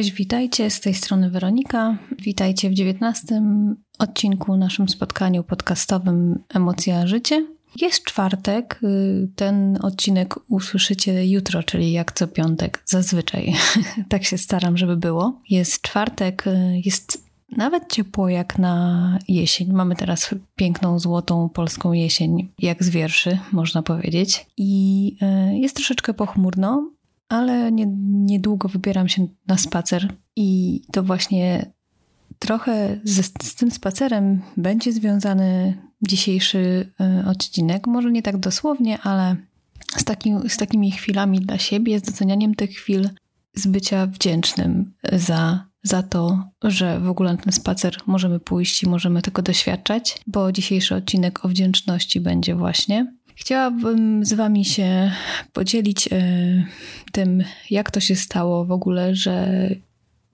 Cześć, 0.00 0.12
witajcie, 0.12 0.70
z 0.70 0.80
tej 0.80 0.94
strony 0.94 1.30
Weronika. 1.30 1.98
Witajcie 2.18 2.70
w 2.70 2.74
dziewiętnastym 2.74 3.76
odcinku 3.98 4.56
naszym 4.56 4.88
spotkaniu 4.88 5.44
podcastowym 5.44 6.42
Emocja 6.48 7.06
Życie. 7.06 7.46
Jest 7.80 8.04
czwartek, 8.04 8.80
y, 8.82 9.28
ten 9.36 9.78
odcinek 9.82 10.34
usłyszycie 10.48 11.26
jutro, 11.26 11.62
czyli 11.62 11.92
jak 11.92 12.12
co 12.12 12.28
piątek, 12.28 12.82
zazwyczaj. 12.86 13.52
tak 14.08 14.24
się 14.24 14.38
staram, 14.38 14.76
żeby 14.76 14.96
było. 14.96 15.40
Jest 15.50 15.82
czwartek, 15.82 16.46
y, 16.46 16.80
jest 16.84 17.24
nawet 17.56 17.92
ciepło 17.92 18.28
jak 18.28 18.58
na 18.58 19.18
jesień. 19.28 19.72
Mamy 19.72 19.96
teraz 19.96 20.34
piękną, 20.56 20.98
złotą 20.98 21.48
polską 21.48 21.92
jesień, 21.92 22.52
jak 22.58 22.84
z 22.84 22.88
wierszy, 22.88 23.38
można 23.52 23.82
powiedzieć. 23.82 24.46
I 24.56 25.16
y, 25.52 25.58
jest 25.58 25.76
troszeczkę 25.76 26.14
pochmurno, 26.14 26.90
ale 27.30 27.72
nie, 27.72 27.86
niedługo 28.10 28.68
wybieram 28.68 29.08
się 29.08 29.26
na 29.46 29.58
spacer 29.58 30.12
i 30.36 30.80
to 30.92 31.02
właśnie 31.02 31.72
trochę 32.38 33.00
z, 33.04 33.32
z 33.42 33.54
tym 33.54 33.70
spacerem 33.70 34.42
będzie 34.56 34.92
związany 34.92 35.78
dzisiejszy 36.02 36.92
y, 37.22 37.26
odcinek. 37.26 37.86
Może 37.86 38.10
nie 38.12 38.22
tak 38.22 38.36
dosłownie, 38.36 38.98
ale 38.98 39.36
z, 39.96 40.04
taki, 40.04 40.32
z 40.48 40.56
takimi 40.56 40.90
chwilami 40.90 41.40
dla 41.40 41.58
siebie, 41.58 41.98
z 41.98 42.02
docenianiem 42.02 42.54
tych 42.54 42.70
chwil, 42.70 43.10
z 43.54 43.66
bycia 43.66 44.06
wdzięcznym 44.06 44.92
za, 45.12 45.66
za 45.82 46.02
to, 46.02 46.50
że 46.62 47.00
w 47.00 47.08
ogóle 47.08 47.32
na 47.32 47.38
ten 47.38 47.52
spacer 47.52 47.96
możemy 48.06 48.40
pójść 48.40 48.82
i 48.82 48.88
możemy 48.88 49.22
tego 49.22 49.42
doświadczać, 49.42 50.18
bo 50.26 50.52
dzisiejszy 50.52 50.94
odcinek 50.94 51.44
o 51.44 51.48
wdzięczności 51.48 52.20
będzie 52.20 52.54
właśnie. 52.54 53.14
Chciałabym 53.40 54.24
z 54.24 54.32
Wami 54.32 54.64
się 54.64 55.12
podzielić 55.52 56.08
e, 56.12 56.18
tym, 57.12 57.44
jak 57.70 57.90
to 57.90 58.00
się 58.00 58.16
stało 58.16 58.64
w 58.64 58.72
ogóle, 58.72 59.14
że 59.14 59.68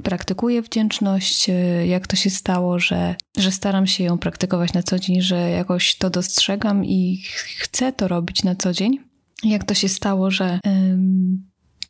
praktykuję 0.03 0.62
wdzięczność, 0.62 1.50
e, 1.50 1.86
jak 1.86 2.06
to 2.06 2.17
się 2.17 2.30
stało, 2.30 2.78
że, 2.78 3.14
że 3.39 3.50
staram 3.50 3.86
się 3.86 4.05
ją 4.05 4.19
praktykować 4.19 4.72
na 4.72 4.83
co 4.83 4.98
dzień, 4.98 5.20
że 5.20 5.50
jakoś 5.50 5.97
to 5.97 6.11
dostrzegam 6.11 6.84
i 6.84 7.22
chcę 7.58 7.92
to 7.92 8.08
robić 8.08 8.45
na 8.45 8.55
co 8.55 8.72
dzień. 8.72 8.98
Jak 9.45 9.64
to 9.64 9.75
się 9.75 9.89
stało, 9.89 10.30
że, 10.30 10.61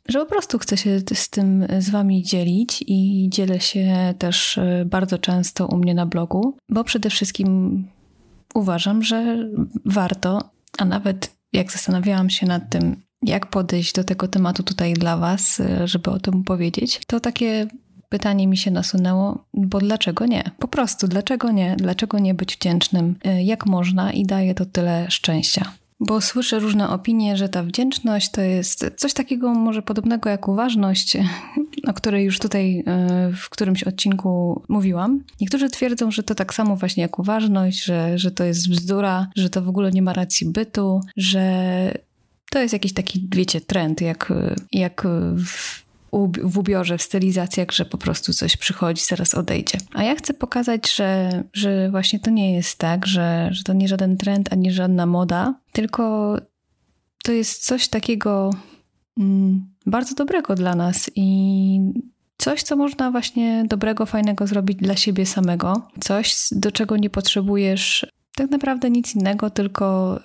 że 0.07 0.19
po 0.19 0.25
prostu 0.25 0.59
chcę 0.59 0.77
się 0.77 0.99
z 1.13 1.29
tym 1.29 1.67
z 1.79 1.89
Wami 1.89 2.23
dzielić 2.23 2.83
i 2.87 3.29
dzielę 3.31 3.59
się 3.59 4.13
też 4.17 4.57
e, 4.57 4.85
bardzo 4.85 5.17
często 5.17 5.67
u 5.67 5.77
mnie 5.77 5.93
na 5.93 6.05
blogu, 6.05 6.57
bo 6.69 6.83
przede 6.83 7.09
wszystkim 7.09 7.83
uważam, 8.53 9.03
że 9.03 9.49
warto 9.85 10.56
a 10.77 10.85
nawet 10.85 11.37
jak 11.53 11.71
zastanawiałam 11.71 12.29
się 12.29 12.45
nad 12.45 12.69
tym, 12.69 13.01
jak 13.23 13.49
podejść 13.49 13.93
do 13.93 14.03
tego 14.03 14.27
tematu 14.27 14.63
tutaj 14.63 14.93
dla 14.93 15.17
Was, 15.17 15.61
żeby 15.85 16.11
o 16.11 16.19
tym 16.19 16.43
powiedzieć, 16.43 17.01
to 17.07 17.19
takie 17.19 17.67
pytanie 18.09 18.47
mi 18.47 18.57
się 18.57 18.71
nasunęło, 18.71 19.45
bo 19.53 19.79
dlaczego 19.79 20.25
nie? 20.25 20.51
Po 20.59 20.67
prostu, 20.67 21.07
dlaczego 21.07 21.51
nie? 21.51 21.75
Dlaczego 21.79 22.19
nie 22.19 22.33
być 22.33 22.55
wdzięcznym? 22.55 23.15
Jak 23.43 23.65
można 23.65 24.11
i 24.11 24.25
daje 24.25 24.55
to 24.55 24.65
tyle 24.65 25.11
szczęścia? 25.11 25.73
Bo 25.99 26.21
słyszę 26.21 26.59
różne 26.59 26.89
opinie, 26.89 27.37
że 27.37 27.49
ta 27.49 27.63
wdzięczność 27.63 28.31
to 28.31 28.41
jest 28.41 28.91
coś 28.97 29.13
takiego 29.13 29.53
może 29.53 29.81
podobnego 29.81 30.29
jak 30.29 30.47
uważność, 30.47 31.17
o 31.87 31.93
której 31.93 32.25
już 32.25 32.39
tutaj 32.39 32.83
e, 32.87 33.31
w 33.35 33.49
którymś 33.49 33.83
odcinku 33.83 34.63
mówiłam. 34.69 35.23
Niektórzy 35.41 35.69
twierdzą, 35.69 36.11
że 36.11 36.23
to 36.23 36.35
tak 36.35 36.53
samo 36.53 36.75
właśnie 36.75 37.01
jak 37.01 37.19
uważność, 37.19 37.83
że, 37.83 38.17
że 38.17 38.31
to 38.31 38.43
jest 38.43 38.69
bzdura, 38.69 39.27
że 39.35 39.49
to 39.49 39.61
w 39.61 39.69
ogóle 39.69 39.91
nie 39.91 40.01
ma 40.01 40.13
racji 40.13 40.47
bytu, 40.47 41.01
że 41.17 41.93
to 42.49 42.59
jest 42.59 42.73
jakiś 42.73 42.93
taki, 42.93 43.27
wiecie, 43.35 43.61
trend, 43.61 44.01
jak, 44.01 44.33
jak 44.71 45.07
w 45.45 45.86
w 46.43 46.57
ubiorze, 46.57 46.97
w 46.97 47.01
stylizacjach, 47.01 47.71
że 47.71 47.85
po 47.85 47.97
prostu 47.97 48.33
coś 48.33 48.57
przychodzi, 48.57 49.03
zaraz 49.03 49.35
odejdzie. 49.35 49.77
A 49.93 50.03
ja 50.03 50.15
chcę 50.15 50.33
pokazać, 50.33 50.95
że, 50.95 51.43
że 51.53 51.89
właśnie 51.91 52.19
to 52.19 52.31
nie 52.31 52.53
jest 52.53 52.77
tak, 52.77 53.07
że, 53.07 53.49
że 53.51 53.63
to 53.63 53.73
nie 53.73 53.87
żaden 53.87 54.17
trend, 54.17 54.53
ani 54.53 54.71
żadna 54.71 55.05
moda, 55.05 55.53
tylko 55.71 56.35
to 57.23 57.31
jest 57.31 57.65
coś 57.65 57.87
takiego 57.87 58.49
mm, 59.17 59.67
bardzo 59.85 60.15
dobrego 60.15 60.55
dla 60.55 60.75
nas 60.75 61.11
i 61.15 61.79
coś, 62.37 62.63
co 62.63 62.75
można 62.75 63.11
właśnie 63.11 63.65
dobrego, 63.67 64.05
fajnego 64.05 64.47
zrobić 64.47 64.77
dla 64.77 64.95
siebie 64.95 65.25
samego. 65.25 65.87
Coś, 65.99 66.35
do 66.51 66.71
czego 66.71 66.97
nie 66.97 67.09
potrzebujesz 67.09 68.05
tak 68.35 68.51
naprawdę 68.51 68.89
nic 68.89 69.15
innego, 69.15 69.49
tylko 69.49 70.19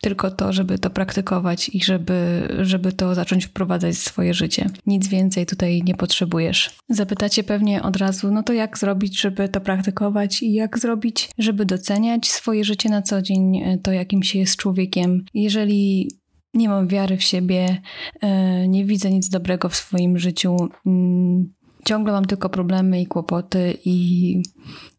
tylko 0.00 0.30
to, 0.30 0.52
żeby 0.52 0.78
to 0.78 0.90
praktykować 0.90 1.68
i 1.68 1.84
żeby, 1.84 2.48
żeby 2.60 2.92
to 2.92 3.14
zacząć 3.14 3.46
wprowadzać 3.46 3.94
w 3.94 3.98
swoje 3.98 4.34
życie. 4.34 4.66
Nic 4.86 5.08
więcej 5.08 5.46
tutaj 5.46 5.82
nie 5.84 5.94
potrzebujesz. 5.94 6.70
Zapytacie 6.88 7.44
pewnie 7.44 7.82
od 7.82 7.96
razu, 7.96 8.30
no 8.32 8.42
to 8.42 8.52
jak 8.52 8.78
zrobić, 8.78 9.20
żeby 9.20 9.48
to 9.48 9.60
praktykować 9.60 10.42
i 10.42 10.52
jak 10.52 10.78
zrobić, 10.78 11.30
żeby 11.38 11.64
doceniać 11.66 12.28
swoje 12.28 12.64
życie 12.64 12.88
na 12.88 13.02
co 13.02 13.22
dzień, 13.22 13.56
e, 13.56 13.78
to 13.78 13.92
jakim 13.92 14.22
się 14.22 14.38
jest 14.38 14.56
człowiekiem. 14.56 15.24
Jeżeli 15.34 16.10
nie 16.54 16.68
mam 16.68 16.88
wiary 16.88 17.16
w 17.16 17.22
siebie, 17.22 17.82
e, 18.20 18.68
nie 18.68 18.84
widzę 18.84 19.10
nic 19.10 19.28
dobrego 19.28 19.68
w 19.68 19.76
swoim 19.76 20.18
życiu, 20.18 20.56
mm, 20.86 21.52
ciągle 21.84 22.12
mam 22.12 22.24
tylko 22.24 22.48
problemy 22.48 23.00
i 23.00 23.06
kłopoty 23.06 23.78
i 23.84 24.42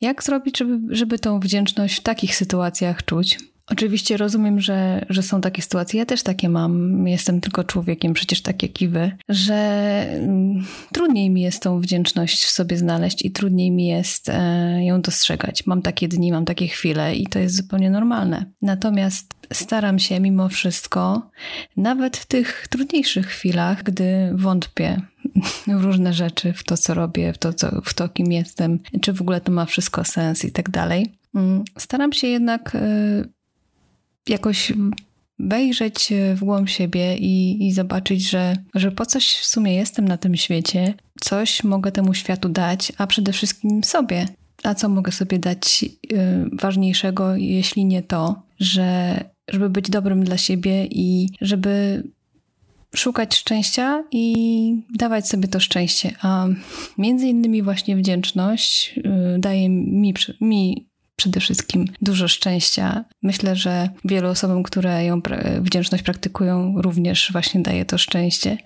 jak 0.01 0.23
zrobić, 0.23 0.57
żeby, 0.57 0.95
żeby 0.95 1.19
tą 1.19 1.39
wdzięczność 1.39 1.99
w 1.99 2.03
takich 2.03 2.35
sytuacjach 2.35 3.05
czuć? 3.05 3.37
Oczywiście 3.71 4.17
rozumiem, 4.17 4.61
że, 4.61 5.05
że 5.09 5.23
są 5.23 5.41
takie 5.41 5.61
sytuacje. 5.61 5.99
Ja 5.99 6.05
też 6.05 6.23
takie 6.23 6.49
mam. 6.49 7.07
Jestem 7.07 7.41
tylko 7.41 7.63
człowiekiem, 7.63 8.13
przecież 8.13 8.41
tak 8.41 8.63
jak 8.63 8.81
i 8.81 8.87
wy, 8.87 9.11
że 9.29 9.55
mm, 10.11 10.65
trudniej 10.93 11.29
mi 11.29 11.41
jest 11.41 11.63
tą 11.63 11.79
wdzięczność 11.79 12.45
w 12.45 12.51
sobie 12.51 12.77
znaleźć 12.77 13.25
i 13.25 13.31
trudniej 13.31 13.71
mi 13.71 13.87
jest 13.87 14.29
e, 14.29 14.85
ją 14.85 15.01
dostrzegać. 15.01 15.65
Mam 15.65 15.81
takie 15.81 16.07
dni, 16.07 16.31
mam 16.31 16.45
takie 16.45 16.67
chwile 16.67 17.15
i 17.15 17.27
to 17.27 17.39
jest 17.39 17.55
zupełnie 17.55 17.89
normalne. 17.89 18.45
Natomiast 18.61 19.33
staram 19.53 19.99
się 19.99 20.19
mimo 20.19 20.49
wszystko, 20.49 21.29
nawet 21.77 22.17
w 22.17 22.25
tych 22.25 22.67
trudniejszych 22.69 23.27
chwilach, 23.27 23.83
gdy 23.83 24.31
wątpię 24.35 25.01
w 25.67 25.83
różne 25.83 26.13
rzeczy, 26.13 26.53
w 26.53 26.63
to, 26.63 26.77
co 26.77 26.93
robię, 26.93 27.33
w 27.33 27.37
to, 27.37 27.53
co, 27.53 27.81
w 27.85 27.93
to 27.93 28.09
kim 28.09 28.31
jestem, 28.31 28.79
czy 29.01 29.13
w 29.13 29.21
ogóle 29.21 29.41
to 29.41 29.51
ma 29.51 29.65
wszystko 29.65 30.05
sens 30.05 30.45
i 30.45 30.51
tak 30.51 30.69
dalej. 30.69 31.15
Mm, 31.35 31.63
staram 31.77 32.13
się 32.13 32.27
jednak 32.27 32.75
e, 32.75 33.38
jakoś 34.29 34.73
wejrzeć 35.39 36.13
w 36.35 36.39
głąb 36.39 36.69
siebie 36.69 37.17
i, 37.17 37.67
i 37.67 37.73
zobaczyć, 37.73 38.29
że, 38.29 38.55
że 38.75 38.91
po 38.91 39.05
coś 39.05 39.27
w 39.27 39.45
sumie 39.45 39.75
jestem 39.75 40.07
na 40.07 40.17
tym 40.17 40.35
świecie, 40.35 40.93
coś 41.21 41.63
mogę 41.63 41.91
temu 41.91 42.13
światu 42.13 42.49
dać, 42.49 42.91
a 42.97 43.07
przede 43.07 43.33
wszystkim 43.33 43.83
sobie. 43.83 44.27
A 44.63 44.75
co 44.75 44.89
mogę 44.89 45.11
sobie 45.11 45.39
dać 45.39 45.85
y, 46.11 46.17
ważniejszego, 46.53 47.35
jeśli 47.35 47.85
nie 47.85 48.03
to, 48.03 48.41
że 48.59 49.19
żeby 49.47 49.69
być 49.69 49.89
dobrym 49.89 50.23
dla 50.23 50.37
siebie 50.37 50.85
i 50.85 51.29
żeby 51.41 52.03
szukać 52.95 53.35
szczęścia 53.35 54.03
i 54.11 54.75
dawać 54.95 55.27
sobie 55.27 55.47
to 55.47 55.59
szczęście. 55.59 56.13
A 56.21 56.47
między 56.97 57.27
innymi 57.27 57.63
właśnie 57.63 57.95
wdzięczność 57.95 58.97
y, 58.97 59.39
daje 59.39 59.69
mi, 59.69 60.13
mi 60.41 60.88
przede 61.19 61.39
wszystkim 61.39 61.85
dużo 62.01 62.27
szczęścia. 62.27 63.05
Myślę, 63.23 63.55
że 63.55 63.89
wielu 64.05 64.29
osobom, 64.29 64.63
które 64.63 65.05
ją 65.05 65.21
wdzięczność 65.61 66.03
praktykują, 66.03 66.81
również 66.81 67.29
właśnie 67.31 67.61
daje 67.61 67.85
to 67.85 67.97
szczęście. 67.97 68.57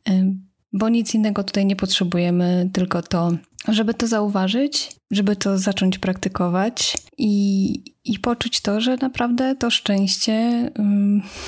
Bo 0.74 0.90
nic 0.90 1.16
innego 1.16 1.44
tutaj 1.44 1.66
nie 1.66 1.76
potrzebujemy, 1.76 2.70
tylko 2.74 3.02
to, 3.02 3.32
żeby 3.68 3.94
to 3.94 4.08
zauważyć, 4.08 4.92
żeby 5.12 5.36
to 5.36 5.58
zacząć 5.58 5.98
praktykować 5.98 6.98
i, 7.18 7.74
i 8.06 8.20
poczuć 8.20 8.62
to, 8.62 8.82
że 8.82 8.98
naprawdę 9.02 9.56
to 9.56 9.70
szczęście, 9.70 10.70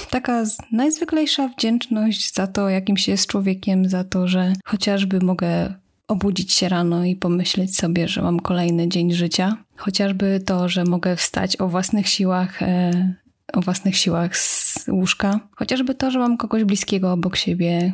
taka 0.09 0.43
najzwyklejsza 0.71 1.47
wdzięczność 1.47 2.33
za 2.33 2.47
to, 2.47 2.69
jakim 2.69 2.97
się 2.97 3.11
jest 3.11 3.27
człowiekiem, 3.27 3.89
za 3.89 4.03
to, 4.03 4.27
że 4.27 4.53
chociażby 4.65 5.19
mogę 5.19 5.73
obudzić 6.07 6.53
się 6.53 6.69
rano 6.69 7.05
i 7.05 7.15
pomyśleć 7.15 7.77
sobie, 7.77 8.07
że 8.07 8.21
mam 8.21 8.39
kolejny 8.39 8.87
dzień 8.87 9.13
życia. 9.13 9.57
Chociażby 9.75 10.39
to, 10.45 10.69
że 10.69 10.83
mogę 10.83 11.15
wstać 11.15 11.61
o 11.61 11.67
własnych 11.67 12.07
siłach, 12.07 12.63
e, 12.63 13.13
o 13.53 13.61
własnych 13.61 13.97
siłach 13.97 14.37
z 14.37 14.85
łóżka. 14.87 15.39
Chociażby 15.55 15.95
to, 15.95 16.11
że 16.11 16.19
mam 16.19 16.37
kogoś 16.37 16.63
bliskiego 16.63 17.11
obok 17.11 17.35
siebie. 17.35 17.93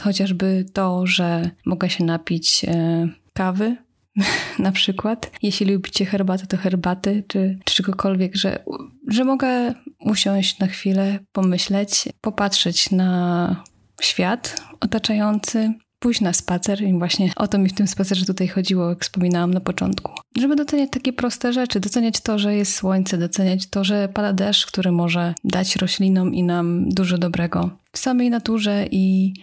Chociażby 0.00 0.66
to, 0.72 1.06
że 1.06 1.50
mogę 1.66 1.90
się 1.90 2.04
napić 2.04 2.64
e, 2.64 3.08
kawy, 3.32 3.76
na 4.58 4.72
przykład. 4.72 5.30
Jeśli 5.42 5.72
lubicie 5.72 6.06
herbatę, 6.06 6.46
to 6.46 6.56
herbaty, 6.56 7.24
czy, 7.28 7.58
czy 7.64 7.74
czegokolwiek, 7.74 8.36
że, 8.36 8.64
że 9.08 9.24
mogę 9.24 9.74
usiąść 10.00 10.58
na 10.58 10.66
chwilę, 10.66 11.18
pomyśleć, 11.32 12.08
popatrzeć 12.20 12.90
na 12.90 13.62
świat 14.00 14.62
otaczający, 14.80 15.74
pójść 16.00 16.20
na 16.20 16.32
spacer 16.32 16.82
i 16.82 16.98
właśnie 16.98 17.32
o 17.36 17.48
to 17.48 17.58
mi 17.58 17.68
w 17.68 17.72
tym 17.72 17.86
spacerze 17.86 18.26
tutaj 18.26 18.48
chodziło, 18.48 18.88
jak 18.88 19.04
wspominałam 19.04 19.54
na 19.54 19.60
początku. 19.60 20.12
Żeby 20.36 20.56
doceniać 20.56 20.90
takie 20.92 21.12
proste 21.12 21.52
rzeczy, 21.52 21.80
doceniać 21.80 22.20
to, 22.20 22.38
że 22.38 22.56
jest 22.56 22.74
słońce, 22.74 23.18
doceniać 23.18 23.66
to, 23.66 23.84
że 23.84 24.08
pada 24.14 24.32
deszcz, 24.32 24.66
który 24.66 24.92
może 24.92 25.34
dać 25.44 25.76
roślinom 25.76 26.34
i 26.34 26.42
nam 26.42 26.88
dużo 26.88 27.18
dobrego. 27.18 27.70
W 27.92 27.98
samej 27.98 28.30
naturze 28.30 28.86
i 28.90 29.34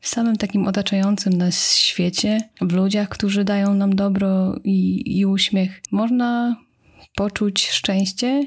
w 0.00 0.08
samym 0.08 0.36
takim 0.36 0.66
otaczającym 0.66 1.32
nas 1.32 1.76
świecie, 1.76 2.40
w 2.60 2.72
ludziach, 2.72 3.08
którzy 3.08 3.44
dają 3.44 3.74
nam 3.74 3.96
dobro 3.96 4.56
i, 4.64 5.02
i 5.18 5.26
uśmiech, 5.26 5.82
można 5.90 6.56
poczuć 7.14 7.68
szczęście 7.68 8.46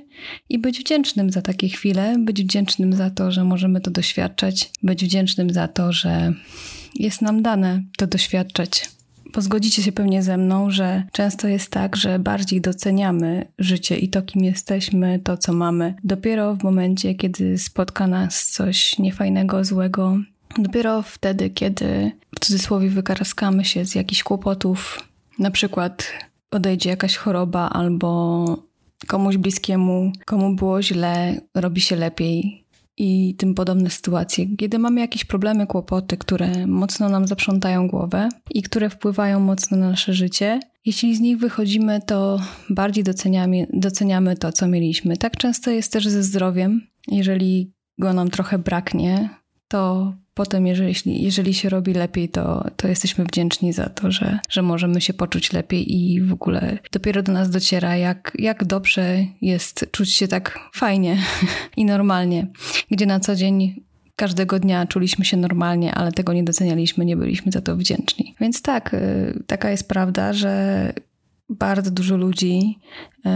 i 0.49 0.59
być 0.59 0.79
wdzięcznym 0.79 1.31
za 1.31 1.41
takie 1.41 1.69
chwile, 1.69 2.15
być 2.19 2.43
wdzięcznym 2.43 2.93
za 2.93 3.09
to, 3.09 3.31
że 3.31 3.43
możemy 3.43 3.81
to 3.81 3.91
doświadczać, 3.91 4.71
być 4.83 5.05
wdzięcznym 5.05 5.49
za 5.49 5.67
to, 5.67 5.93
że 5.93 6.33
jest 6.95 7.21
nam 7.21 7.41
dane 7.41 7.83
to 7.97 8.07
doświadczać. 8.07 8.89
Pozgodzicie 9.33 9.83
się 9.83 9.91
pewnie 9.91 10.23
ze 10.23 10.37
mną, 10.37 10.71
że 10.71 11.03
często 11.11 11.47
jest 11.47 11.71
tak, 11.71 11.95
że 11.95 12.19
bardziej 12.19 12.61
doceniamy 12.61 13.47
życie 13.59 13.97
i 13.97 14.09
to, 14.09 14.21
kim 14.21 14.43
jesteśmy, 14.43 15.19
to, 15.19 15.37
co 15.37 15.53
mamy, 15.53 15.95
dopiero 16.03 16.55
w 16.55 16.63
momencie, 16.63 17.15
kiedy 17.15 17.57
spotka 17.57 18.07
nas 18.07 18.45
coś 18.45 18.99
niefajnego, 18.99 19.63
złego. 19.63 20.17
Dopiero 20.57 21.01
wtedy, 21.01 21.49
kiedy 21.49 22.11
w 22.35 22.39
cudzysłowie 22.39 22.89
wykaraskamy 22.89 23.65
się 23.65 23.85
z 23.85 23.95
jakichś 23.95 24.23
kłopotów, 24.23 25.03
na 25.39 25.51
przykład 25.51 26.11
odejdzie 26.51 26.89
jakaś 26.89 27.15
choroba 27.15 27.69
albo 27.69 28.45
komuś 29.07 29.37
bliskiemu, 29.37 30.11
komu 30.25 30.55
było 30.55 30.81
źle, 30.81 31.41
robi 31.55 31.81
się 31.81 31.95
lepiej 31.95 32.64
i 32.97 33.35
tym 33.35 33.53
podobne 33.53 33.89
sytuacje, 33.89 34.55
kiedy 34.57 34.79
mamy 34.79 35.01
jakieś 35.01 35.25
problemy, 35.25 35.67
kłopoty, 35.67 36.17
które 36.17 36.67
mocno 36.67 37.09
nam 37.09 37.27
zaprzątają 37.27 37.87
głowę 37.87 38.29
i 38.51 38.61
które 38.61 38.89
wpływają 38.89 39.39
mocno 39.39 39.77
na 39.77 39.89
nasze 39.89 40.13
życie. 40.13 40.59
Jeśli 40.85 41.15
z 41.15 41.19
nich 41.19 41.37
wychodzimy, 41.37 41.99
to 42.05 42.39
bardziej 42.69 43.03
doceniamy, 43.03 43.67
doceniamy 43.73 44.37
to, 44.37 44.51
co 44.51 44.67
mieliśmy. 44.67 45.17
Tak 45.17 45.37
często 45.37 45.71
jest 45.71 45.91
też 45.91 46.07
ze 46.07 46.23
zdrowiem. 46.23 46.81
Jeżeli 47.07 47.73
go 47.97 48.13
nam 48.13 48.29
trochę 48.29 48.59
braknie, 48.59 49.29
to 49.67 50.13
potem, 50.35 50.67
jeżeli, 50.67 51.23
jeżeli 51.23 51.53
się 51.53 51.69
robi 51.69 51.93
lepiej, 51.93 52.29
to, 52.29 52.65
to 52.77 52.87
jesteśmy 52.87 53.25
wdzięczni 53.25 53.73
za 53.73 53.89
to, 53.89 54.11
że, 54.11 54.39
że 54.49 54.61
możemy 54.61 55.01
się 55.01 55.13
poczuć 55.13 55.53
lepiej 55.53 55.95
i 55.95 56.21
w 56.21 56.33
ogóle 56.33 56.77
dopiero 56.91 57.23
do 57.23 57.31
nas 57.31 57.49
dociera, 57.49 57.97
jak, 57.97 58.31
jak 58.39 58.63
dobrze 58.63 59.25
jest 59.41 59.85
czuć 59.91 60.13
się 60.13 60.27
tak 60.27 60.59
fajnie 60.73 61.17
i 61.77 61.85
normalnie, 61.85 62.47
gdzie 62.91 63.05
na 63.05 63.19
co 63.19 63.35
dzień 63.35 63.85
każdego 64.15 64.59
dnia 64.59 64.85
czuliśmy 64.85 65.25
się 65.25 65.37
normalnie, 65.37 65.93
ale 65.95 66.11
tego 66.11 66.33
nie 66.33 66.43
docenialiśmy, 66.43 67.05
nie 67.05 67.17
byliśmy 67.17 67.51
za 67.51 67.61
to 67.61 67.75
wdzięczni. 67.77 68.35
Więc 68.39 68.61
tak, 68.61 68.93
y, 68.93 69.43
taka 69.47 69.69
jest 69.71 69.87
prawda, 69.89 70.33
że 70.33 70.93
bardzo 71.49 71.91
dużo 71.91 72.17
ludzi 72.17 72.79
y, 73.25 73.29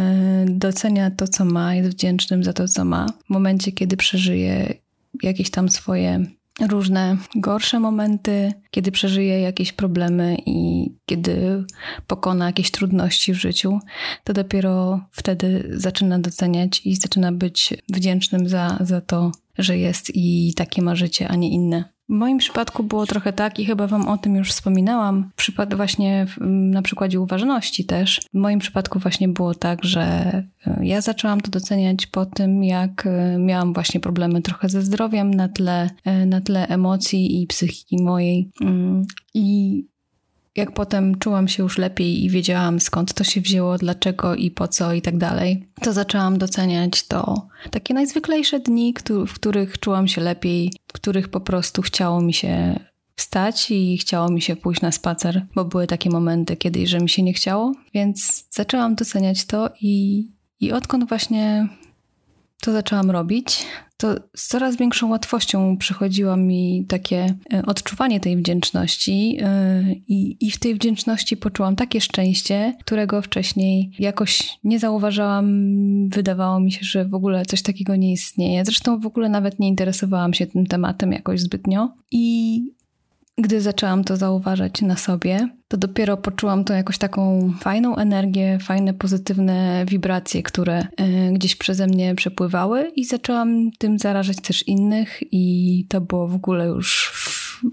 docenia 0.48 1.12
to, 1.12 1.28
co 1.28 1.46
ma, 1.46 1.76
jest 1.76 1.90
wdzięcznym 1.90 2.44
za 2.44 2.54
to, 2.54 2.68
co 2.68 2.86
ma. 2.86 3.06
W 3.26 3.30
momencie, 3.30 3.72
kiedy 3.72 3.98
przeżyje 3.98 4.74
jakieś 5.24 5.50
tam 5.50 5.70
swoje 5.70 6.26
różne 6.68 7.18
gorsze 7.36 7.80
momenty, 7.80 8.54
kiedy 8.72 8.92
przeżyje 8.92 9.42
jakieś 9.42 9.74
problemy 9.74 10.38
i 10.46 10.90
kiedy 11.06 11.66
pokona 12.08 12.46
jakieś 12.46 12.72
trudności 12.72 13.34
w 13.34 13.38
życiu, 13.38 13.80
to 14.24 14.34
dopiero 14.34 15.00
wtedy 15.12 15.70
zaczyna 15.74 16.20
doceniać 16.20 16.82
i 16.86 16.96
zaczyna 16.96 17.32
być 17.32 17.74
wdzięcznym 17.90 18.50
za, 18.50 18.78
za 18.82 19.02
to, 19.02 19.32
że 19.58 19.78
jest 19.78 20.12
i 20.16 20.54
takie 20.56 20.82
ma 20.82 20.96
życie, 20.96 21.28
a 21.28 21.36
nie 21.36 21.50
inne. 21.50 21.99
W 22.10 22.14
moim 22.14 22.38
przypadku 22.38 22.84
było 22.84 23.06
trochę 23.06 23.34
tak 23.34 23.60
i 23.60 23.66
chyba 23.66 23.88
wam 23.88 24.08
o 24.08 24.18
tym 24.18 24.36
już 24.36 24.52
wspominałam, 24.52 25.30
przykład 25.36 25.76
właśnie 25.76 26.28
na 26.48 26.82
przykładzie 26.82 27.20
uważności 27.20 27.86
też. 27.86 28.22
W 28.34 28.38
moim 28.38 28.60
przypadku 28.60 29.00
właśnie 29.00 29.28
było 29.28 29.56
tak, 29.56 29.84
że 29.84 30.02
e, 30.68 30.86
ja 30.86 31.02
zaczęłam 31.02 31.42
to 31.42 31.52
doceniać 31.52 32.08
po 32.08 32.26
tym, 32.26 32.64
jak 32.64 33.06
e, 33.06 33.38
miałam 33.38 33.74
właśnie 33.74 34.00
problemy 34.00 34.42
trochę 34.42 34.70
ze 34.70 34.82
zdrowiem 34.82 35.34
na 35.34 35.48
tle, 35.48 35.90
e, 36.06 36.26
na 36.26 36.42
tle 36.42 36.68
emocji 36.68 37.42
i 37.42 37.48
psychiki 37.48 38.04
mojej. 38.04 38.52
Mm, 38.62 39.06
I 39.34 39.84
jak 40.60 40.72
potem 40.72 41.20
czułam 41.20 41.48
się 41.48 41.64
już 41.64 41.78
lepiej 41.78 42.24
i 42.24 42.30
wiedziałam 42.30 42.80
skąd 42.80 43.14
to 43.14 43.24
się 43.24 43.42
wzięło, 43.42 43.78
dlaczego 43.78 44.36
i 44.36 44.52
po 44.52 44.68
co 44.68 44.94
i 44.94 45.02
tak 45.02 45.18
dalej, 45.18 45.68
to 45.82 45.94
zaczęłam 45.94 46.38
doceniać 46.38 47.08
to 47.08 47.48
takie 47.72 47.94
najzwyklejsze 47.94 48.60
dni, 48.60 48.94
w 49.28 49.34
których 49.34 49.80
czułam 49.80 50.08
się 50.08 50.22
lepiej, 50.22 50.74
w 50.88 50.94
których 50.94 51.28
po 51.28 51.42
prostu 51.42 51.82
chciało 51.82 52.22
mi 52.22 52.34
się 52.34 52.80
wstać 53.16 53.72
i 53.72 53.98
chciało 53.98 54.30
mi 54.30 54.42
się 54.42 54.56
pójść 54.56 54.82
na 54.82 54.92
spacer, 54.92 55.46
bo 55.56 55.66
były 55.66 55.88
takie 55.88 56.10
momenty 56.10 56.58
kiedyś, 56.58 56.90
że 56.90 57.00
mi 57.00 57.10
się 57.10 57.24
nie 57.24 57.34
chciało, 57.34 57.74
więc 57.94 58.46
zaczęłam 58.52 58.96
doceniać 58.96 59.46
to 59.46 59.70
i, 59.82 60.26
i 60.60 60.72
odkąd 60.72 61.10
właśnie 61.10 61.68
to 62.62 62.72
zaczęłam 62.72 63.12
robić, 63.12 63.66
to 63.98 64.16
z 64.36 64.48
coraz 64.48 64.76
większą 64.76 65.10
łatwością 65.10 65.78
przychodziło 65.78 66.38
mi 66.38 66.86
takie 66.88 67.36
e, 67.54 67.66
odczuwanie 67.66 68.20
tej 68.20 68.38
wdzięczności 68.38 69.38
e, 69.42 69.84
i, 70.08 70.48
i 70.48 70.52
w 70.52 70.60
tej 70.60 70.76
wdzięczności 70.76 71.38
poczułam 71.38 71.76
takie 71.76 72.02
szczęście, 72.02 72.78
którego 72.86 73.22
wcześniej 73.22 73.92
jakoś 74.00 74.60
nie 74.64 74.80
zauważałam. 74.80 75.50
Wydawało 76.10 76.60
mi 76.60 76.72
się, 76.72 76.80
że 76.82 77.06
w 77.06 77.14
ogóle 77.14 77.46
coś 77.46 77.62
takiego 77.62 77.96
nie 77.96 78.12
istnieje. 78.12 78.66
Zresztą 78.66 79.00
w 79.00 79.06
ogóle 79.06 79.30
nawet 79.30 79.60
nie 79.60 79.68
interesowałam 79.68 80.34
się 80.34 80.48
tym 80.48 80.68
tematem 80.68 81.12
jakoś 81.12 81.42
zbytnio. 81.42 81.90
I 82.12 82.62
gdy 83.40 83.62
zaczęłam 83.62 84.04
to 84.04 84.18
zauważać 84.18 84.82
na 84.82 84.98
sobie, 84.98 85.50
to 85.68 85.78
dopiero 85.78 86.18
poczułam 86.18 86.64
to 86.64 86.74
jakoś 86.74 86.98
taką 86.98 87.54
fajną 87.60 87.96
energię, 87.96 88.58
fajne, 88.62 88.94
pozytywne 88.94 89.86
wibracje, 89.88 90.44
które 90.44 90.82
y, 90.82 90.86
gdzieś 91.34 91.56
przeze 91.56 91.88
mnie 91.88 92.16
przepływały 92.16 92.92
i 92.96 93.06
zaczęłam 93.06 93.72
tym 93.78 94.00
zarażać 94.00 94.42
też 94.42 94.68
innych 94.68 95.20
i 95.32 95.86
to 95.90 96.02
było 96.02 96.28
w 96.28 96.36
ogóle 96.36 96.66
już 96.66 97.12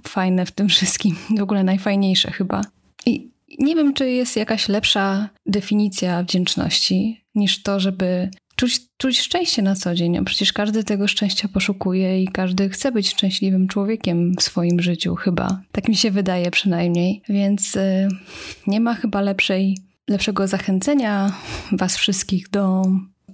fajne 0.06 0.46
w 0.46 0.52
tym 0.52 0.68
wszystkim, 0.68 1.16
w 1.38 1.42
ogóle 1.42 1.64
najfajniejsze 1.64 2.30
chyba. 2.30 2.60
I 3.06 3.30
nie 3.58 3.74
wiem, 3.74 3.94
czy 3.94 4.10
jest 4.10 4.36
jakaś 4.36 4.68
lepsza 4.68 5.28
definicja 5.46 6.22
wdzięczności 6.22 7.24
niż 7.34 7.62
to, 7.62 7.80
żeby 7.80 8.30
czuć, 8.56 8.80
czuć 8.96 9.20
szczęście 9.20 9.62
na 9.62 9.74
co 9.74 9.94
dzień. 9.94 10.12
No 10.12 10.24
przecież 10.24 10.52
każdy 10.52 10.84
tego 10.84 11.08
szczęścia 11.08 11.48
poszukuje 11.48 12.22
i 12.22 12.28
każdy 12.28 12.68
chce 12.68 12.92
być 12.92 13.10
szczęśliwym 13.10 13.68
człowiekiem 13.68 14.34
w 14.38 14.42
swoim 14.42 14.80
życiu, 14.80 15.14
chyba. 15.14 15.60
Tak 15.72 15.88
mi 15.88 15.96
się 15.96 16.10
wydaje 16.10 16.50
przynajmniej. 16.50 17.22
Więc 17.28 17.76
y, 17.76 18.08
nie 18.66 18.80
ma 18.80 18.94
chyba 18.94 19.20
lepszej, 19.20 19.76
lepszego 20.08 20.48
zachęcenia 20.48 21.32
Was 21.72 21.96
wszystkich 21.96 22.50
do 22.50 22.82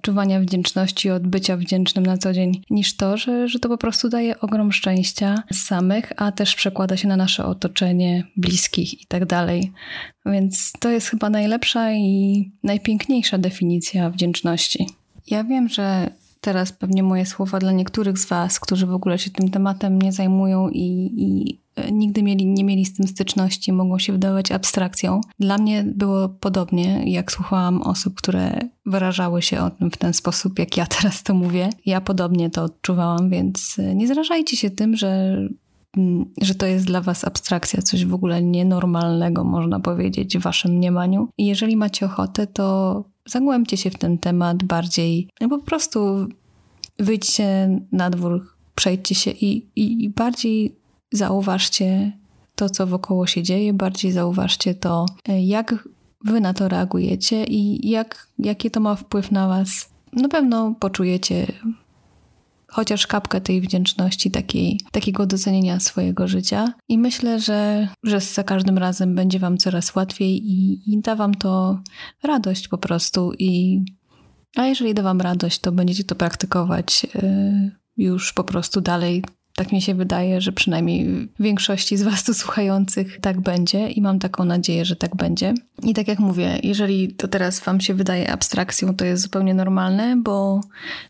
odczuwania 0.03 0.41
wdzięczności, 0.41 1.11
od 1.11 1.27
bycia 1.27 1.57
wdzięcznym 1.57 2.07
na 2.07 2.19
co 2.19 2.33
dzień, 2.33 2.63
niż 2.71 2.97
to, 2.97 3.17
że, 3.17 3.49
że 3.49 3.59
to 3.59 3.69
po 3.69 3.79
prostu 3.79 4.09
daje 4.09 4.41
ogrom 4.41 4.73
szczęścia 4.73 5.43
samych, 5.53 6.13
a 6.17 6.33
też 6.33 6.55
przekłada 6.55 6.97
się 6.97 7.09
na 7.09 7.17
nasze 7.17 7.45
otoczenie, 7.45 8.25
bliskich 8.37 9.03
i 9.03 9.07
tak 9.07 9.27
dalej. 9.27 9.73
Więc 10.27 10.73
to 10.81 10.91
jest 10.91 11.09
chyba 11.09 11.31
najlepsza 11.31 11.93
i 11.93 12.51
najpiękniejsza 12.63 13.39
definicja 13.39 14.11
wdzięczności. 14.11 14.87
Ja 15.27 15.45
wiem, 15.45 15.69
że 15.69 16.11
teraz 16.43 16.73
pewnie 16.73 17.03
moje 17.03 17.27
słowa 17.27 17.59
dla 17.59 17.73
niektórych 17.73 18.19
z 18.19 18.27
Was, 18.27 18.61
którzy 18.61 18.87
w 18.87 18.95
ogóle 18.95 19.19
się 19.19 19.31
tym 19.31 19.51
tematem 19.51 20.03
nie 20.03 20.13
zajmują 20.13 20.69
i, 20.69 21.13
i 21.17 21.59
e, 21.77 21.93
nigdy 21.93 22.23
mieli, 22.23 22.47
nie 22.47 22.65
mieli 22.65 22.85
z 22.85 22.95
tym 22.95 23.07
styczności, 23.07 23.73
mogą 23.73 23.99
się 23.99 24.13
wydawać 24.13 24.53
abstrakcją. 24.53 25.21
Dla 25.41 25.59
mnie 25.59 25.85
było 25.87 26.29
podobnie, 26.29 27.13
jak 27.13 27.33
słuchałam 27.33 27.83
osób, 27.83 28.15
które 28.15 28.59
wyrażały 28.87 29.43
się 29.43 29.61
o 29.61 29.71
tym 29.71 29.91
w 29.91 29.97
ten 29.97 30.15
sposób, 30.15 30.59
jak 30.59 30.77
ja 30.77 30.87
teraz 31.01 31.23
to 31.23 31.35
mówię. 31.35 31.71
Ja 31.87 32.01
podobnie 32.01 32.51
to 32.51 32.63
odczuwałam, 32.63 33.31
więc 33.31 33.77
e, 33.79 33.95
nie 33.95 34.07
zrażajcie 34.07 34.57
się 34.57 34.71
tym, 34.71 34.97
że 34.97 35.39
mm, 35.97 36.25
że 36.41 36.55
to 36.55 36.67
jest 36.67 36.87
dla 36.87 37.01
Was 37.01 37.25
abstrakcja, 37.25 37.83
coś 37.83 38.07
w 38.07 38.15
ogóle 38.15 38.43
nienormalnego, 38.43 39.45
można 39.45 39.81
powiedzieć, 39.81 40.39
w 40.39 40.43
Waszym 40.43 40.71
mniemaniu. 40.71 41.29
I 41.39 41.47
jeżeli 41.47 41.77
macie 41.77 42.07
ochotę, 42.07 42.47
to 42.47 43.12
zagłębcie 43.27 43.77
się 43.77 43.91
w 43.91 43.99
ten 43.99 44.19
temat 44.19 44.65
bardziej, 44.65 45.29
no 45.41 45.49
po 45.49 45.59
prostu 45.59 46.29
wyjdźcie 46.99 47.81
na 47.93 48.11
dwór, 48.11 48.47
przejdźcie 48.75 49.15
się 49.15 49.31
i, 49.31 49.67
i, 49.77 50.05
i 50.05 50.11
bardziej 50.11 50.77
zauważcie 51.13 52.19
to, 52.55 52.71
co 52.71 52.87
wokoło 52.87 53.27
się 53.27 53.43
dzieje, 53.43 53.73
bardziej 53.73 54.13
zauważcie 54.13 54.75
to, 54.75 55.07
e, 55.29 55.43
jak 55.43 55.89
wy 56.25 56.41
na 56.41 56.55
to 56.55 56.69
reagujecie 56.69 57.45
i 57.45 57.91
jak, 57.91 58.29
jaki 58.39 58.71
to 58.71 58.81
ma 58.81 58.95
wpływ 58.95 59.31
na 59.31 59.49
was. 59.49 59.93
Na 60.13 60.29
pewno 60.29 60.75
poczujecie 60.81 61.47
chociaż 62.73 63.07
kapkę 63.07 63.41
tej 63.41 63.61
wdzięczności, 63.61 64.31
takiej, 64.31 64.81
takiego 64.93 65.27
docenienia 65.27 65.81
swojego 65.81 66.29
życia. 66.29 66.75
I 66.89 66.99
myślę, 66.99 67.41
że, 67.41 67.89
że 68.03 68.21
za 68.21 68.43
każdym 68.43 68.79
razem 68.79 69.15
będzie 69.15 69.39
Wam 69.39 69.59
coraz 69.59 69.95
łatwiej 69.95 70.51
i, 70.51 70.81
i 70.93 71.01
da 71.01 71.17
Wam 71.17 71.35
to 71.35 71.81
radość 72.23 72.69
po 72.69 72.79
prostu. 72.79 73.33
I, 73.39 73.81
a 74.57 74.67
jeżeli 74.67 74.95
da 74.95 75.03
Wam 75.03 75.21
radość, 75.21 75.59
to 75.59 75.73
będziecie 75.73 76.05
to 76.05 76.15
praktykować 76.15 77.07
yy, 77.15 77.71
już 77.97 78.33
po 78.33 78.45
prostu 78.45 78.81
dalej 78.81 79.25
tak 79.55 79.73
mi 79.73 79.83
się 79.83 79.95
wydaje, 79.95 80.41
że 80.41 80.53
przynajmniej 80.53 81.29
większości 81.41 81.97
z 81.97 82.03
Was 82.03 82.25
tu 82.25 82.35
słuchających 82.35 83.21
tak 83.21 83.41
będzie 83.41 83.89
i 83.89 84.03
mam 84.03 84.19
taką 84.19 84.45
nadzieję, 84.45 84.85
że 84.85 84.97
tak 84.97 85.17
będzie. 85.17 85.55
I 85.83 85.95
tak 85.95 86.09
jak 86.09 86.19
mówię, 86.19 86.59
jeżeli 86.63 87.15
to 87.15 87.29
teraz 87.29 87.61
Wam 87.61 87.81
się 87.81 87.95
wydaje 87.95 88.31
abstrakcją, 88.31 88.95
to 88.95 89.05
jest 89.05 89.23
zupełnie 89.23 89.55
normalne, 89.55 90.17
bo 90.17 90.61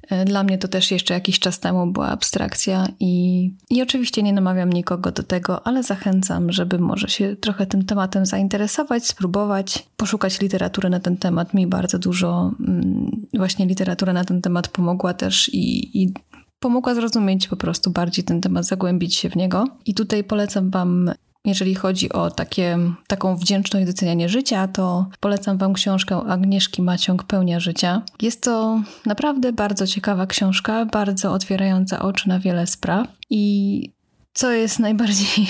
e, 0.08 0.24
dla 0.24 0.42
mnie 0.42 0.58
to 0.58 0.68
też 0.68 0.90
jeszcze 0.90 1.14
jakiś 1.14 1.38
czas 1.38 1.60
temu 1.60 1.86
była 1.92 2.08
abstrakcja 2.08 2.88
i, 3.00 3.50
i 3.70 3.82
oczywiście 3.82 4.22
nie 4.22 4.32
namawiam 4.32 4.72
nikogo 4.72 5.12
do 5.12 5.22
tego, 5.22 5.66
ale 5.66 5.82
zachęcam, 5.82 6.52
żeby 6.52 6.78
może 6.78 7.08
się 7.08 7.36
trochę 7.36 7.66
tym 7.66 7.84
tematem 7.84 8.26
zainteresować, 8.26 9.06
spróbować, 9.06 9.86
poszukać 9.96 10.40
literatury 10.40 10.90
na 10.90 11.00
ten 11.00 11.16
temat. 11.16 11.54
Mi 11.54 11.66
bardzo 11.66 11.98
dużo 11.98 12.52
mm, 12.60 13.10
właśnie 13.34 13.66
literatura 13.66 14.12
na 14.12 14.24
ten 14.24 14.42
temat 14.42 14.68
pomogła 14.68 15.14
też 15.14 15.50
i, 15.52 16.02
i 16.02 16.12
pomogła 16.62 16.94
zrozumieć 16.94 17.48
po 17.48 17.56
prostu 17.56 17.90
bardziej 17.90 18.24
ten 18.24 18.40
temat, 18.40 18.66
zagłębić 18.66 19.14
się 19.14 19.30
w 19.30 19.36
niego. 19.36 19.64
I 19.86 19.94
tutaj 19.94 20.24
polecam 20.24 20.70
Wam 20.70 21.10
jeżeli 21.44 21.74
chodzi 21.74 22.12
o 22.12 22.30
takie, 22.30 22.78
taką 23.06 23.36
wdzięczność 23.36 23.86
docenianie 23.86 24.28
życia, 24.28 24.68
to 24.68 25.06
polecam 25.20 25.58
Wam 25.58 25.72
książkę 25.72 26.16
Agnieszki 26.16 26.82
Maciąg 26.82 27.24
Pełnia 27.24 27.60
Życia. 27.60 28.02
Jest 28.22 28.42
to 28.42 28.82
naprawdę 29.06 29.52
bardzo 29.52 29.86
ciekawa 29.86 30.26
książka, 30.26 30.86
bardzo 30.86 31.32
otwierająca 31.32 32.02
oczy 32.02 32.28
na 32.28 32.38
wiele 32.38 32.66
spraw. 32.66 33.08
I 33.30 33.90
co 34.34 34.50
jest 34.50 34.78
najbardziej, 34.78 35.46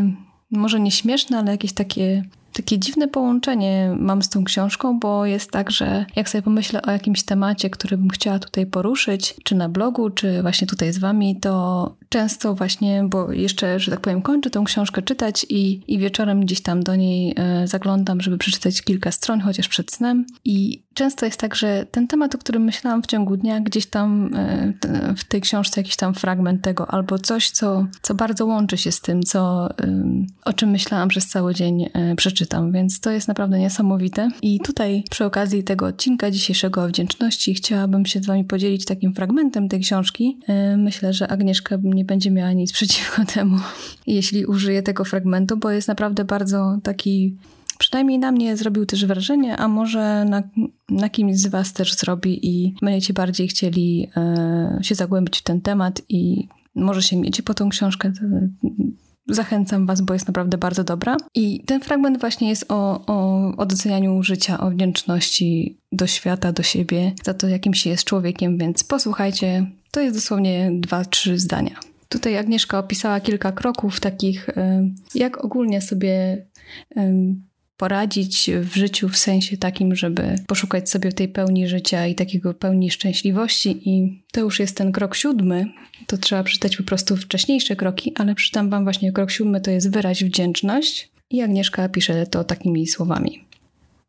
może 0.50 0.80
nie 0.80 0.90
śmieszne, 0.90 1.38
ale 1.38 1.50
jakieś 1.50 1.72
takie 1.72 2.24
takie 2.56 2.78
dziwne 2.78 3.08
połączenie 3.08 3.96
mam 3.98 4.22
z 4.22 4.28
tą 4.28 4.44
książką, 4.44 4.98
bo 4.98 5.26
jest 5.26 5.50
tak, 5.50 5.70
że 5.70 6.06
jak 6.16 6.28
sobie 6.28 6.42
pomyślę 6.42 6.82
o 6.82 6.90
jakimś 6.90 7.22
temacie, 7.22 7.70
który 7.70 7.98
bym 7.98 8.10
chciała 8.10 8.38
tutaj 8.38 8.66
poruszyć, 8.66 9.34
czy 9.44 9.54
na 9.54 9.68
blogu, 9.68 10.10
czy 10.10 10.42
właśnie 10.42 10.66
tutaj 10.66 10.92
z 10.92 10.98
wami, 10.98 11.40
to 11.40 11.94
często 12.08 12.54
właśnie, 12.54 13.04
bo 13.08 13.32
jeszcze, 13.32 13.80
że 13.80 13.90
tak 13.90 14.00
powiem, 14.00 14.22
kończę 14.22 14.50
tą 14.50 14.64
książkę 14.64 15.02
czytać 15.02 15.46
i, 15.48 15.94
i 15.94 15.98
wieczorem 15.98 16.40
gdzieś 16.40 16.62
tam 16.62 16.82
do 16.82 16.96
niej 16.96 17.34
e, 17.36 17.68
zaglądam, 17.68 18.20
żeby 18.20 18.38
przeczytać 18.38 18.82
kilka 18.82 19.12
stron, 19.12 19.40
chociaż 19.40 19.68
przed 19.68 19.92
snem. 19.92 20.26
I 20.44 20.82
często 20.94 21.26
jest 21.26 21.40
tak, 21.40 21.54
że 21.54 21.86
ten 21.90 22.08
temat, 22.08 22.34
o 22.34 22.38
którym 22.38 22.62
myślałam 22.62 23.02
w 23.02 23.06
ciągu 23.06 23.36
dnia, 23.36 23.60
gdzieś 23.60 23.86
tam 23.86 24.34
e, 24.34 24.72
w 25.16 25.24
tej 25.24 25.40
książce 25.40 25.80
jakiś 25.80 25.96
tam 25.96 26.14
fragment 26.14 26.62
tego, 26.62 26.90
albo 26.90 27.18
coś, 27.18 27.50
co, 27.50 27.86
co 28.02 28.14
bardzo 28.14 28.46
łączy 28.46 28.76
się 28.76 28.92
z 28.92 29.00
tym, 29.00 29.22
co, 29.22 29.68
o 30.44 30.52
czym 30.52 30.70
myślałam 30.70 31.08
przez 31.08 31.28
cały 31.28 31.54
dzień 31.54 31.88
e, 31.94 32.16
przeczytam. 32.46 32.72
Więc 32.72 33.00
to 33.00 33.10
jest 33.10 33.28
naprawdę 33.28 33.58
niesamowite. 33.58 34.30
I 34.42 34.60
tutaj 34.60 35.04
przy 35.10 35.24
okazji 35.24 35.64
tego 35.64 35.86
odcinka 35.86 36.30
dzisiejszego 36.30 36.82
o 36.82 36.88
wdzięczności 36.88 37.54
chciałabym 37.54 38.06
się 38.06 38.20
z 38.20 38.26
wami 38.26 38.44
podzielić 38.44 38.84
takim 38.84 39.14
fragmentem 39.14 39.68
tej 39.68 39.80
książki. 39.80 40.38
Myślę, 40.76 41.12
że 41.12 41.28
Agnieszka 41.28 41.78
nie 41.82 42.04
będzie 42.04 42.30
miała 42.30 42.52
nic 42.52 42.72
przeciwko 42.72 43.24
temu, 43.34 43.58
jeśli 44.06 44.46
użyję 44.46 44.82
tego 44.82 45.04
fragmentu, 45.04 45.56
bo 45.56 45.70
jest 45.70 45.88
naprawdę 45.88 46.24
bardzo 46.24 46.78
taki 46.82 47.36
przynajmniej 47.78 48.18
na 48.18 48.32
mnie 48.32 48.56
zrobił 48.56 48.86
też 48.86 49.06
wrażenie, 49.06 49.56
a 49.56 49.68
może 49.68 50.24
na, 50.24 50.42
na 50.88 51.08
kimś 51.08 51.36
z 51.36 51.46
Was 51.46 51.72
też 51.72 51.94
zrobi 51.94 52.46
i 52.46 52.74
będziecie 52.82 53.14
bardziej 53.14 53.48
chcieli 53.48 54.10
e, 54.16 54.78
się 54.82 54.94
zagłębić 54.94 55.38
w 55.38 55.42
ten 55.42 55.60
temat 55.60 56.02
i 56.08 56.48
może 56.74 57.02
się 57.02 57.16
mieć 57.16 57.42
po 57.42 57.54
tą 57.54 57.68
książkę. 57.68 58.12
Zachęcam 59.28 59.86
Was, 59.86 60.00
bo 60.00 60.14
jest 60.14 60.26
naprawdę 60.26 60.58
bardzo 60.58 60.84
dobra. 60.84 61.16
I 61.34 61.60
ten 61.66 61.80
fragment 61.80 62.20
właśnie 62.20 62.48
jest 62.48 62.64
o, 62.68 63.04
o, 63.06 63.46
o 63.56 63.66
docenianiu 63.66 64.22
życia, 64.22 64.60
o 64.60 64.70
wdzięczności 64.70 65.76
do 65.92 66.06
świata, 66.06 66.52
do 66.52 66.62
siebie, 66.62 67.12
za 67.24 67.34
to, 67.34 67.48
jakim 67.48 67.74
się 67.74 67.90
jest 67.90 68.04
człowiekiem, 68.04 68.58
więc 68.58 68.84
posłuchajcie. 68.84 69.66
To 69.90 70.00
jest 70.00 70.16
dosłownie 70.16 70.70
dwa, 70.72 71.04
trzy 71.04 71.38
zdania. 71.38 71.80
Tutaj 72.08 72.36
Agnieszka 72.36 72.78
opisała 72.78 73.20
kilka 73.20 73.52
kroków 73.52 74.00
takich, 74.00 74.50
jak 75.14 75.44
ogólnie 75.44 75.80
sobie 75.80 76.44
poradzić 77.76 78.50
w 78.60 78.74
życiu 78.74 79.08
w 79.08 79.16
sensie 79.16 79.56
takim, 79.56 79.94
żeby 79.94 80.34
poszukać 80.46 80.90
sobie 80.90 81.12
tej 81.12 81.28
pełni 81.28 81.68
życia 81.68 82.06
i 82.06 82.14
takiego 82.14 82.54
pełni 82.54 82.90
szczęśliwości. 82.90 83.90
I 83.90 84.22
to 84.32 84.40
już 84.40 84.60
jest 84.60 84.76
ten 84.76 84.92
krok 84.92 85.14
siódmy. 85.14 85.66
To 86.06 86.18
trzeba 86.18 86.42
przeczytać 86.42 86.76
po 86.76 86.82
prostu 86.82 87.16
wcześniejsze 87.16 87.76
kroki, 87.76 88.12
ale 88.16 88.34
przeczytam 88.34 88.70
Wam 88.70 88.84
właśnie 88.84 89.12
krok 89.12 89.30
siódmy 89.30 89.60
to 89.60 89.70
jest 89.70 89.90
wyraź 89.90 90.24
wdzięczność. 90.24 91.10
I 91.30 91.42
Agnieszka 91.42 91.88
pisze 91.88 92.26
to 92.26 92.44
takimi 92.44 92.86
słowami. 92.86 93.44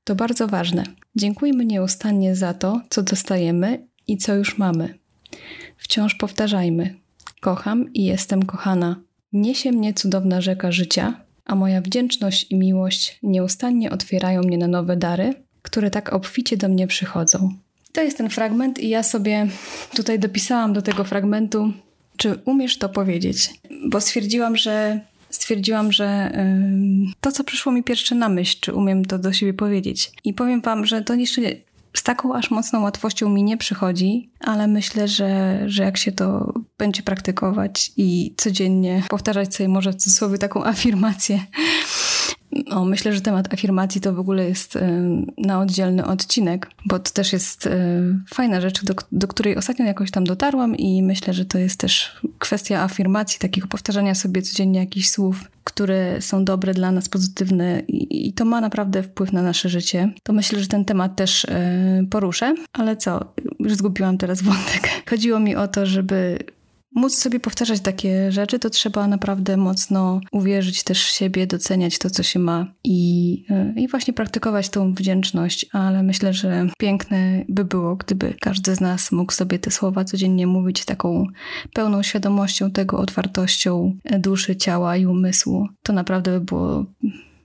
To 0.03 0.15
bardzo 0.15 0.47
ważne. 0.47 0.83
Dziękujmy 1.15 1.65
nieustannie 1.65 2.35
za 2.35 2.53
to, 2.53 2.81
co 2.89 3.03
dostajemy 3.03 3.87
i 4.07 4.17
co 4.17 4.35
już 4.35 4.57
mamy. 4.57 4.97
Wciąż 5.77 6.15
powtarzajmy: 6.15 6.95
Kocham 7.41 7.93
i 7.93 8.05
jestem 8.05 8.45
kochana. 8.45 9.01
Niesie 9.33 9.71
mnie 9.71 9.93
cudowna 9.93 10.41
rzeka 10.41 10.71
życia, 10.71 11.26
a 11.47 11.55
moja 11.55 11.81
wdzięczność 11.81 12.45
i 12.49 12.55
miłość 12.55 13.19
nieustannie 13.23 13.91
otwierają 13.91 14.41
mnie 14.41 14.57
na 14.57 14.67
nowe 14.67 14.97
dary, 14.97 15.33
które 15.61 15.91
tak 15.91 16.13
obficie 16.13 16.57
do 16.57 16.69
mnie 16.69 16.87
przychodzą. 16.87 17.53
To 17.91 18.01
jest 18.01 18.17
ten 18.17 18.29
fragment, 18.29 18.79
i 18.79 18.89
ja 18.89 19.03
sobie 19.03 19.47
tutaj 19.95 20.19
dopisałam 20.19 20.73
do 20.73 20.81
tego 20.81 21.03
fragmentu, 21.03 21.73
czy 22.17 22.35
umiesz 22.45 22.77
to 22.77 22.89
powiedzieć? 22.89 23.49
Bo 23.89 24.01
stwierdziłam, 24.01 24.57
że 24.57 24.99
stwierdziłam, 25.29 25.91
że 25.91 26.31
yy, 27.05 27.13
to, 27.21 27.31
co 27.31 27.43
przyszło 27.43 27.71
mi 27.71 27.83
pierwsze 27.83 28.15
na 28.15 28.29
myśl, 28.29 28.57
czy 28.61 28.73
umiem 28.73 29.05
to 29.05 29.19
do 29.19 29.33
siebie 29.33 29.53
powiedzieć. 29.53 30.11
I 30.23 30.33
powiem 30.33 30.61
Wam, 30.61 30.85
że 30.85 31.01
to 31.01 31.13
jeszcze 31.13 31.41
z 31.97 32.03
taką 32.03 32.33
aż 32.33 32.51
mocną 32.51 32.81
łatwością 32.81 33.29
mi 33.29 33.43
nie 33.43 33.57
przychodzi, 33.57 34.31
ale 34.39 34.67
myślę, 34.67 35.07
że, 35.07 35.59
że 35.65 35.83
jak 35.83 35.97
się 35.97 36.11
to 36.11 36.53
będzie 36.77 37.03
praktykować 37.03 37.91
i 37.97 38.33
codziennie 38.37 39.03
powtarzać 39.09 39.55
sobie 39.55 39.69
może 39.69 39.91
w 39.91 39.95
cudzysłowie 39.95 40.37
taką 40.37 40.65
afirmację, 40.73 41.39
o, 42.69 42.85
myślę, 42.85 43.13
że 43.13 43.21
temat 43.21 43.53
afirmacji 43.53 44.01
to 44.01 44.13
w 44.13 44.19
ogóle 44.19 44.49
jest 44.49 44.77
na 45.37 45.59
oddzielny 45.59 46.05
odcinek, 46.05 46.69
bo 46.85 46.99
to 46.99 47.11
też 47.11 47.33
jest 47.33 47.69
fajna 48.33 48.61
rzecz, 48.61 48.83
do, 48.83 48.93
do 49.11 49.27
której 49.27 49.57
ostatnio 49.57 49.85
jakoś 49.85 50.11
tam 50.11 50.23
dotarłam 50.23 50.75
i 50.75 51.03
myślę, 51.03 51.33
że 51.33 51.45
to 51.45 51.57
jest 51.57 51.79
też 51.79 52.21
kwestia 52.39 52.83
afirmacji, 52.83 53.39
takiego 53.39 53.67
powtarzania 53.67 54.15
sobie 54.15 54.41
codziennie 54.41 54.79
jakichś 54.79 55.09
słów, 55.09 55.51
które 55.63 56.21
są 56.21 56.45
dobre 56.45 56.73
dla 56.73 56.91
nas, 56.91 57.09
pozytywne 57.09 57.81
i, 57.87 58.27
i 58.27 58.33
to 58.33 58.45
ma 58.45 58.61
naprawdę 58.61 59.03
wpływ 59.03 59.33
na 59.33 59.41
nasze 59.41 59.69
życie. 59.69 60.13
To 60.23 60.33
myślę, 60.33 60.59
że 60.59 60.67
ten 60.67 60.85
temat 60.85 61.15
też 61.15 61.47
poruszę, 62.09 62.55
ale 62.73 62.97
co, 62.97 63.33
już 63.59 63.75
zgubiłam 63.75 64.17
teraz 64.17 64.41
wątek. 64.41 64.89
Chodziło 65.09 65.39
mi 65.39 65.55
o 65.55 65.67
to, 65.67 65.85
żeby 65.85 66.39
móc 66.97 67.15
sobie 67.15 67.39
powtarzać 67.39 67.79
takie 67.79 68.31
rzeczy, 68.31 68.59
to 68.59 68.69
trzeba 68.69 69.07
naprawdę 69.07 69.57
mocno 69.57 70.21
uwierzyć 70.31 70.83
też 70.83 71.05
w 71.05 71.09
siebie, 71.09 71.47
doceniać 71.47 71.99
to, 71.99 72.09
co 72.09 72.23
się 72.23 72.39
ma 72.39 72.73
i, 72.83 73.45
e, 73.49 73.73
i 73.75 73.87
właśnie 73.87 74.13
praktykować 74.13 74.69
tą 74.69 74.93
wdzięczność, 74.93 75.65
ale 75.73 76.03
myślę, 76.03 76.33
że 76.33 76.67
piękne 76.77 77.45
by 77.49 77.65
było, 77.65 77.95
gdyby 77.95 78.33
każdy 78.41 78.75
z 78.75 78.81
nas 78.81 79.11
mógł 79.11 79.33
sobie 79.33 79.59
te 79.59 79.71
słowa 79.71 80.05
codziennie 80.05 80.47
mówić 80.47 80.85
taką 80.85 81.25
pełną 81.73 82.03
świadomością 82.03 82.71
tego, 82.71 82.97
otwartością 82.97 83.97
duszy, 84.19 84.55
ciała 84.55 84.97
i 84.97 85.05
umysłu. 85.05 85.67
To 85.83 85.93
naprawdę 85.93 86.31
by 86.31 86.45
było 86.45 86.85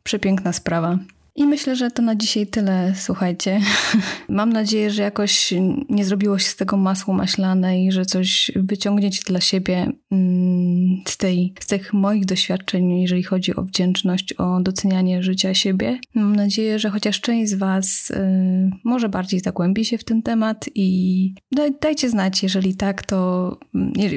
przepiękna 0.02 0.52
sprawa. 0.52 0.98
I 1.36 1.46
myślę, 1.46 1.76
że 1.76 1.90
to 1.90 2.02
na 2.02 2.16
dzisiaj 2.16 2.46
tyle. 2.46 2.92
Słuchajcie. 2.96 3.60
Mam 4.28 4.52
nadzieję, 4.52 4.90
że 4.90 5.02
jakoś 5.02 5.54
nie 5.88 6.04
zrobiło 6.04 6.38
się 6.38 6.48
z 6.48 6.56
tego 6.56 6.76
masło 6.76 7.14
maślane 7.14 7.84
i 7.84 7.92
że 7.92 8.06
coś 8.06 8.50
wyciągniecie 8.56 9.22
dla 9.26 9.40
siebie 9.40 9.92
mm, 10.10 11.02
z, 11.08 11.16
tej, 11.16 11.54
z 11.60 11.66
tych 11.66 11.92
moich 11.92 12.24
doświadczeń, 12.24 13.00
jeżeli 13.00 13.22
chodzi 13.22 13.56
o 13.56 13.62
wdzięczność, 13.62 14.32
o 14.32 14.60
docenianie 14.60 15.22
życia 15.22 15.54
siebie. 15.54 15.98
Mam 16.14 16.36
nadzieję, 16.36 16.78
że 16.78 16.90
chociaż 16.90 17.20
część 17.20 17.50
z 17.50 17.54
Was 17.54 18.10
y, 18.10 18.70
może 18.84 19.08
bardziej 19.08 19.40
zagłębi 19.40 19.84
się 19.84 19.98
w 19.98 20.04
ten 20.04 20.22
temat 20.22 20.68
i 20.74 21.34
daj, 21.52 21.70
dajcie 21.80 22.10
znać, 22.10 22.42
jeżeli 22.42 22.76
tak, 22.76 23.06
to 23.06 23.58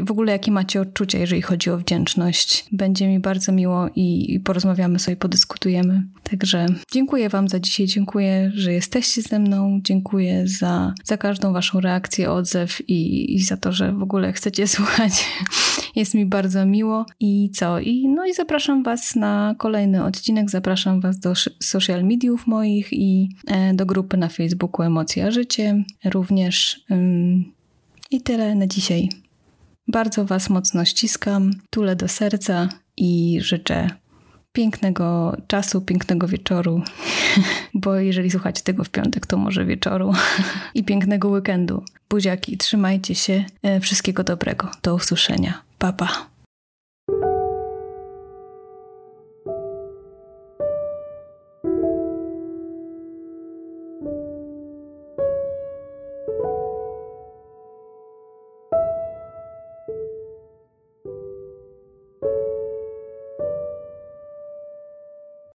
w 0.04 0.12
ogóle 0.12 0.32
jakie 0.32 0.52
macie 0.52 0.82
odczucia, 0.82 1.20
jeżeli 1.20 1.42
chodzi 1.42 1.70
o 1.70 1.78
wdzięczność. 1.78 2.66
Będzie 2.72 3.08
mi 3.08 3.20
bardzo 3.20 3.52
miło 3.52 3.90
i, 3.96 4.34
i 4.34 4.40
porozmawiamy 4.40 5.00
sobie, 5.00 5.18
podyskutujemy. 5.18 6.04
Także 6.24 6.66
dziękuję 6.92 7.05
Dziękuję 7.06 7.30
Wam 7.30 7.48
za 7.48 7.60
dzisiaj, 7.60 7.88
dziękuję, 7.88 8.52
że 8.56 8.74
jesteście 8.74 9.22
ze 9.22 9.40
mną, 9.40 9.80
dziękuję 9.84 10.48
za, 10.48 10.94
za 11.04 11.18
każdą 11.18 11.54
Waszą 11.54 11.80
reakcję, 11.80 12.32
odzew 12.32 12.90
i, 12.90 13.34
i 13.36 13.40
za 13.44 13.58
to, 13.58 13.72
że 13.72 13.94
w 13.94 14.04
ogóle 14.04 14.34
chcecie 14.34 14.68
słuchać. 14.76 15.26
Jest 15.96 16.14
mi 16.14 16.26
bardzo 16.26 16.66
miło. 16.66 17.06
I 17.20 17.50
co? 17.54 17.80
I, 17.80 18.08
no 18.08 18.26
i 18.26 18.34
zapraszam 18.34 18.84
Was 18.84 19.16
na 19.16 19.56
kolejny 19.58 20.04
odcinek, 20.04 20.50
zapraszam 20.50 21.02
Was 21.02 21.20
do 21.20 21.34
social 21.64 22.04
mediów 22.04 22.48
moich 22.48 22.94
i 22.94 23.30
e, 23.48 23.74
do 23.74 23.86
grupy 23.86 24.18
na 24.18 24.28
Facebooku 24.28 24.86
Emocja 24.86 25.32
Życie 25.32 25.84
również. 26.06 26.84
Ym, 26.92 27.54
I 28.12 28.22
tyle 28.22 28.56
na 28.56 28.68
dzisiaj. 28.68 29.10
Bardzo 29.88 30.26
Was 30.26 30.50
mocno 30.50 30.86
ściskam, 30.86 31.52
tulę 31.70 31.96
do 31.96 32.08
serca 32.08 32.70
i 32.98 33.38
życzę 33.42 34.05
pięknego 34.56 35.38
czasu, 35.48 35.82
pięknego 35.82 36.28
wieczoru, 36.28 36.82
bo 37.74 37.96
jeżeli 37.96 38.32
słuchacie 38.32 38.64
tego 38.64 38.84
w 38.84 38.90
piątek, 38.90 39.28
to 39.28 39.38
może 39.38 39.66
wieczoru 39.66 40.14
i 40.76 40.84
pięknego 40.84 41.30
weekendu. 41.30 41.84
Buziaki, 42.10 42.58
trzymajcie 42.58 43.16
się. 43.16 43.46
E, 43.64 43.80
wszystkiego 43.80 44.24
dobrego. 44.24 44.72
Do 44.84 44.96
usłyszenia. 44.96 45.62
Pa, 45.78 45.94
pa. 45.94 46.35